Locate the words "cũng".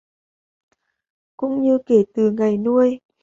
1.37-1.61